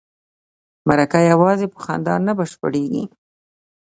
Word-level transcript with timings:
مرکه 0.87 1.19
یوازې 1.31 1.65
په 1.73 1.79
خندا 1.83 2.15
نه 2.27 2.33
بشپړیږي. 2.37 3.03